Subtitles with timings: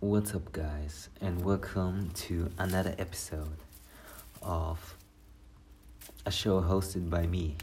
[0.00, 3.56] What's up, guys, and welcome to another episode
[4.42, 4.94] of
[6.26, 7.56] a show hosted by me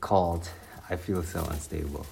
[0.00, 0.48] called
[0.88, 2.06] I Feel So Unstable.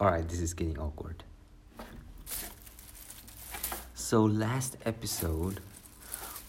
[0.00, 1.22] Alright, this is getting awkward.
[3.94, 5.60] So, last episode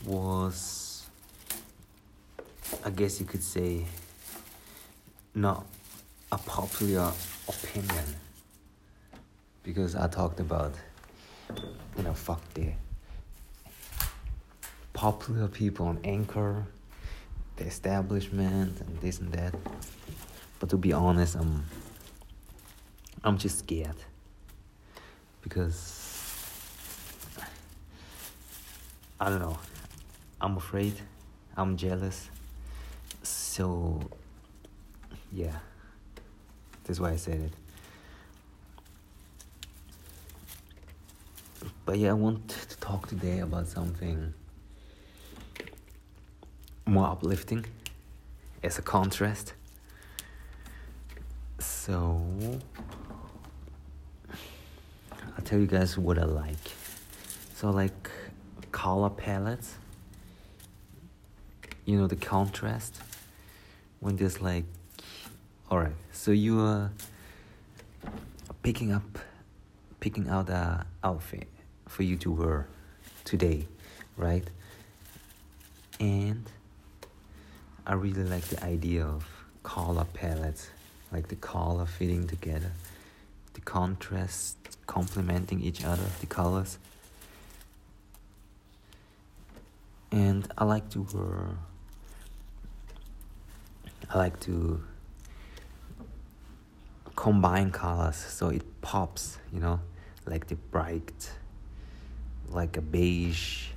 [0.05, 1.05] was,
[2.85, 3.83] I guess you could say,
[5.35, 5.65] not
[6.31, 7.11] a popular
[7.47, 8.05] opinion
[9.63, 10.73] because I talked about
[11.97, 12.71] you know fuck the
[14.93, 16.65] popular people on Anchor,
[17.55, 19.53] the establishment and this and that.
[20.59, 21.65] But to be honest, I'm
[23.23, 23.95] I'm just scared
[25.41, 26.07] because
[29.19, 29.57] I don't know.
[30.41, 30.93] I'm afraid.
[31.55, 32.29] I'm jealous.
[33.23, 34.01] So
[35.31, 35.57] yeah.
[36.87, 37.53] That's why I said it.
[41.85, 44.33] But yeah, I want to talk today about something
[46.85, 47.65] more uplifting
[48.63, 49.53] as a contrast.
[51.59, 52.21] So,
[54.31, 56.55] I'll tell you guys what I like.
[57.55, 58.09] So, I like
[58.71, 59.75] color palettes.
[61.83, 63.01] You know, the contrast.
[63.99, 64.65] When there's like
[65.69, 66.91] Alright, so you are
[68.63, 69.19] picking up,
[69.99, 71.49] picking out a outfit
[71.89, 72.67] for you to wear
[73.25, 73.67] today,
[74.15, 74.49] right?
[75.99, 76.49] And
[77.85, 79.27] I really like the idea of
[79.63, 80.69] color palettes,
[81.11, 82.71] like the color fitting together,
[83.53, 86.77] the contrast complementing each other, the colors.
[90.13, 91.57] And I like to wear.
[94.09, 94.81] I like to
[97.17, 99.79] combine colors so it pops you know
[100.25, 101.31] like the bright
[102.49, 103.67] like a beige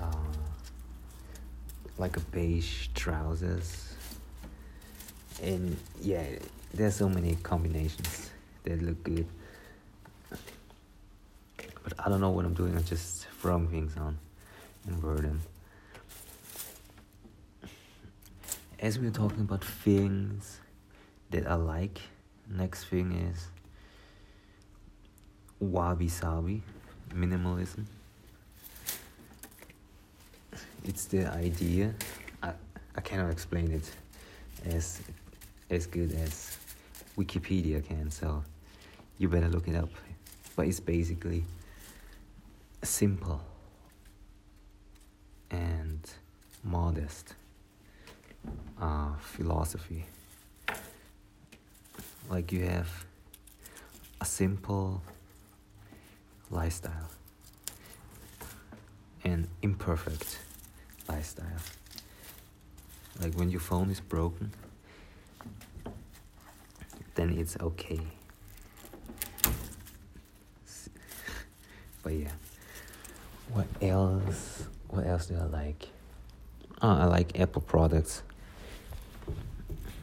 [0.00, 0.12] uh,
[1.98, 3.94] like a beige trousers.
[5.42, 6.24] And yeah
[6.74, 8.30] there's so many combinations.
[8.64, 9.26] That look good.
[11.82, 12.76] But i don't know what i'm doing.
[12.76, 14.18] I'm just throwing things on
[14.86, 15.40] and wear them
[18.82, 20.58] as we're talking about things
[21.30, 22.00] that I like,
[22.50, 23.46] next thing is
[25.60, 26.62] wabi sabi,
[27.14, 27.84] minimalism.
[30.84, 31.94] It's the idea.
[32.42, 32.54] I,
[32.96, 33.88] I cannot explain it
[34.66, 35.00] as
[35.70, 36.58] as good as
[37.16, 38.42] Wikipedia can, so
[39.16, 39.90] you better look it up.
[40.56, 41.44] But it's basically
[42.82, 43.40] simple
[45.52, 46.00] and
[46.64, 47.34] modest
[48.80, 50.04] uh, philosophy.
[52.30, 53.04] Like you have
[54.20, 55.02] a simple
[56.50, 57.10] lifestyle,
[59.24, 60.38] an imperfect
[61.08, 61.46] lifestyle.
[63.20, 64.52] Like when your phone is broken,
[67.14, 68.00] then it's okay.
[72.02, 72.30] But yeah,
[73.52, 74.64] what else?
[74.88, 75.88] What else do I like?
[76.80, 78.22] Oh, I like Apple products.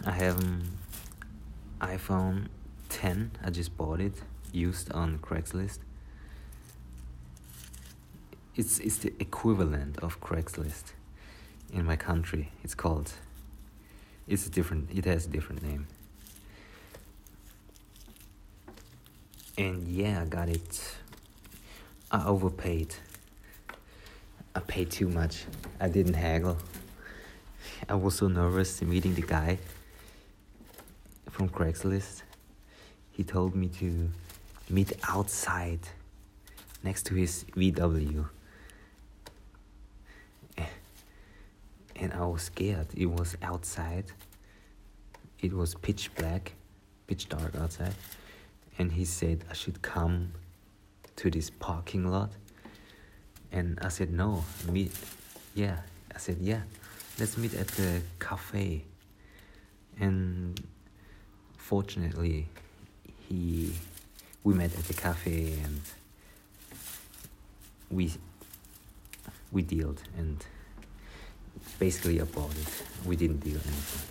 [0.10, 0.68] I have an
[1.82, 2.48] iPhone
[2.90, 3.30] 10.
[3.44, 4.14] I just bought it
[4.52, 5.78] used on Craigslist.
[8.56, 10.94] It's it's the equivalent of Craigslist
[11.72, 12.52] in my country.
[12.64, 13.14] It's called.
[14.28, 14.90] It's different.
[14.92, 15.86] It has a different name.
[19.60, 20.96] And yeah, I got it.
[22.10, 22.96] I overpaid.
[24.56, 25.46] I paid too much.
[25.80, 26.58] I didn't haggle.
[27.88, 29.60] I was so nervous meeting the guy
[31.40, 32.24] from Craigslist.
[33.12, 34.10] He told me to
[34.70, 35.80] meet outside
[36.84, 38.28] next to his VW.
[41.96, 42.88] And I was scared.
[42.94, 44.12] It was outside.
[45.40, 46.52] It was pitch black,
[47.08, 47.96] pitch dark outside.
[48.78, 50.34] And he said I should come
[51.16, 52.32] to this parking lot.
[53.54, 54.92] And I said, no, meet.
[55.56, 55.78] Yeah.
[56.14, 56.64] I said, yeah,
[57.18, 58.84] let's meet at the cafe.
[60.02, 60.62] And
[61.70, 62.48] fortunately,
[63.28, 63.72] he,
[64.44, 65.82] we met at the cafe and
[67.92, 68.12] we,
[69.52, 70.44] we dealed and
[71.78, 72.84] basically it.
[73.06, 74.02] We didn't deal anything.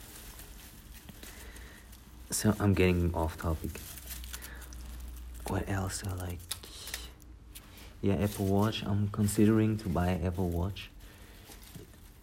[2.30, 3.80] So I'm getting off topic.
[5.48, 6.38] What else I like?
[8.02, 8.84] Yeah, Apple Watch.
[8.84, 10.90] I'm considering to buy Apple Watch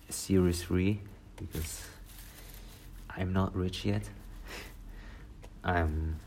[0.08, 1.02] Series 3
[1.36, 1.84] because
[3.10, 4.04] I'm not rich yet.
[5.66, 6.20] I'm.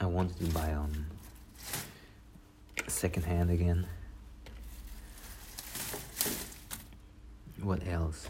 [0.00, 1.06] I wanted to buy um
[2.86, 3.86] second hand again.
[7.60, 8.28] What else?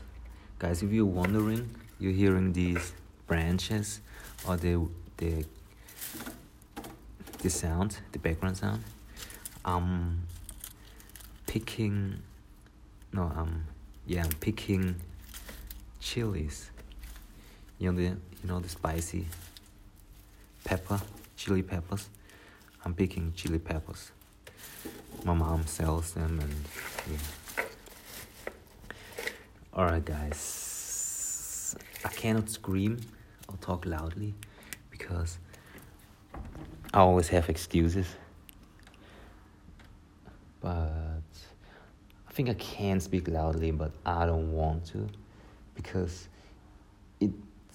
[0.58, 2.92] Guys, if you're wondering, you're hearing these
[3.28, 4.00] branches
[4.46, 5.44] or the the
[7.38, 8.82] the sound, the background sound.
[9.64, 10.22] I'm
[11.46, 12.22] picking
[13.12, 13.64] no um
[14.06, 14.96] yeah I'm picking
[16.00, 16.70] chilies.
[17.78, 19.26] You know the you know the spicy
[20.64, 21.00] pepper,
[21.36, 22.08] chili peppers.
[22.84, 24.10] I'm picking chili peppers.
[25.24, 26.54] My mom sells them and
[27.08, 27.64] yeah.
[29.76, 31.76] Alright guys.
[32.04, 33.00] I cannot scream
[33.48, 34.34] or talk loudly
[34.90, 35.38] because
[36.92, 38.08] I always have excuses.
[40.60, 41.22] But
[42.28, 45.08] I think I can speak loudly, but I don't want to
[45.76, 46.28] because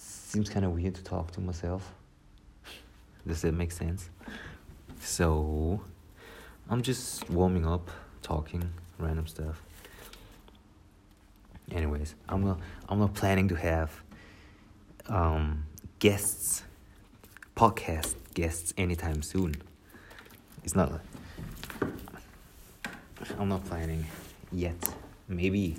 [0.04, 1.92] seems kind of weird to talk to myself.
[3.26, 4.10] Does that make sense?
[5.00, 5.80] So,
[6.68, 7.90] I'm just warming up,
[8.22, 9.62] talking random stuff.
[11.72, 14.02] Anyways, I'm not I'm not planning to have
[15.08, 15.64] um,
[15.98, 16.62] guests,
[17.56, 19.54] podcast guests anytime soon.
[20.62, 21.00] It's not.
[23.38, 24.04] I'm not planning
[24.52, 24.76] yet.
[25.28, 25.76] Maybe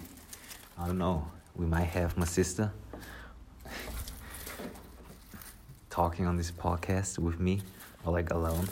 [0.78, 1.28] I don't know.
[1.56, 2.72] We might have my sister
[5.96, 7.62] talking on this podcast with me
[8.04, 8.68] or like alone.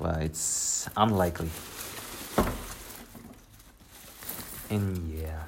[0.00, 1.48] Well, it's unlikely.
[4.70, 5.44] And yeah,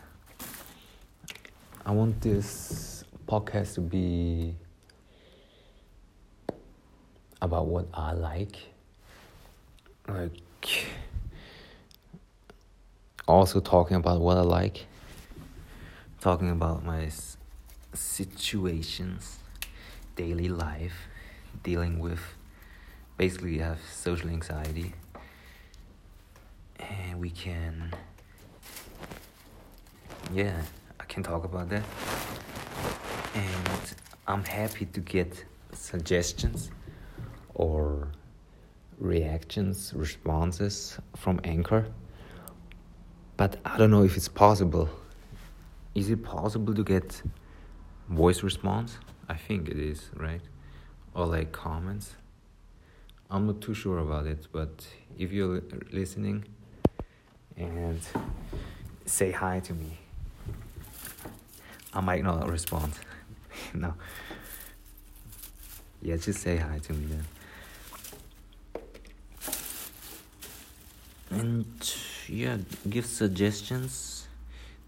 [1.84, 4.54] I want this podcast to be
[7.42, 8.56] about what I like.
[10.06, 10.86] Like,
[13.26, 14.86] also talking about what I like,
[16.20, 17.10] talking about my
[17.94, 19.38] situations,
[20.16, 21.08] daily life,
[21.62, 22.20] dealing with
[23.16, 24.92] basically, I have social anxiety,
[26.78, 27.94] and we can,
[30.34, 30.60] yeah,
[31.00, 31.84] I can talk about that,
[33.34, 33.94] and
[34.26, 36.70] I'm happy to get suggestions
[37.54, 38.08] or
[38.98, 41.86] reactions, responses from Anchor.
[43.36, 44.88] But I don't know if it's possible.
[45.94, 47.22] Is it possible to get
[48.08, 48.98] voice response?
[49.28, 50.40] I think it is, right?
[51.14, 52.14] Or like comments.
[53.30, 54.86] I'm not too sure about it, but
[55.18, 56.44] if you're listening
[57.56, 58.00] and
[59.04, 59.98] say hi to me,
[61.92, 62.92] I might not respond.
[63.74, 63.94] no.
[66.02, 67.24] Yeah, just say hi to me then.
[71.30, 71.66] and
[72.28, 72.56] yeah
[72.88, 74.28] give suggestions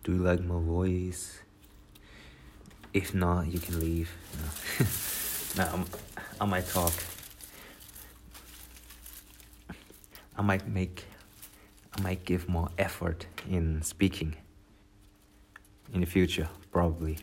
[0.04, 1.40] do you like my voice
[2.92, 4.10] if not you can leave.
[5.56, 5.84] No,
[6.40, 6.92] i might talk.
[10.36, 11.04] I might make
[11.96, 14.36] i might give more effort in speaking.
[15.92, 17.18] In the future probably.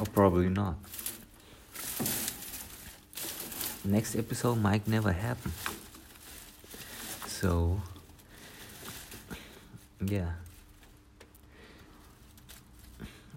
[0.00, 0.76] Or probably not.
[3.84, 5.52] Next episode might never happen.
[7.26, 7.80] So,
[10.04, 10.32] yeah.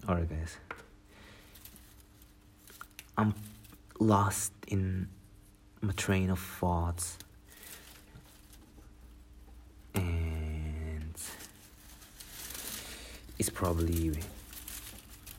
[0.08, 0.56] Alright, guys.
[3.18, 3.34] I'm
[3.98, 5.08] lost in
[5.82, 7.18] my train of thoughts.
[9.94, 11.14] And
[13.38, 14.12] it's probably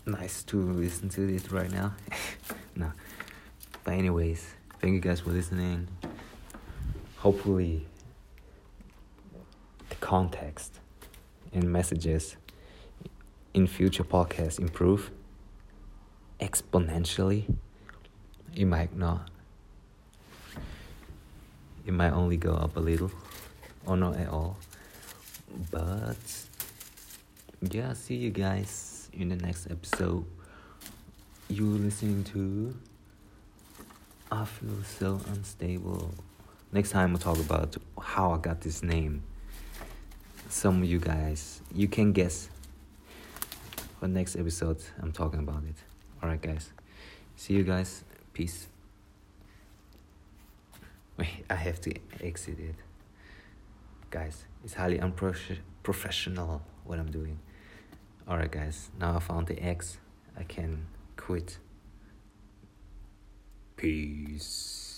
[0.05, 1.93] nice to listen to this right now.
[2.75, 2.91] no.
[3.83, 4.47] But, anyways,
[4.79, 5.87] thank you guys for listening.
[7.17, 7.87] Hopefully,
[9.89, 10.79] the context
[11.51, 12.37] and messages
[13.53, 15.11] in future podcasts improve
[16.39, 17.53] exponentially,
[18.55, 19.29] it might not.
[21.85, 23.11] It might only go up a little
[23.85, 24.57] or not at all.
[25.69, 26.17] But
[27.61, 30.25] yeah, see you guys in the next episode.
[31.49, 32.75] You listening to
[34.31, 36.13] I feel so unstable.
[36.71, 39.23] Next time we'll talk about how I got this name
[40.51, 42.49] some of you guys you can guess
[44.01, 45.75] for next episode i'm talking about it.
[46.23, 46.71] All right guys.
[47.35, 48.03] See you guys.
[48.33, 48.67] Peace.
[51.17, 52.75] Wait i have to exit it.
[54.09, 57.37] Guys it's highly unprofessional what i'm doing.
[58.27, 58.89] All right guys.
[58.99, 59.99] Now i found the x.
[60.35, 61.59] I can quit.
[63.77, 64.90] Peace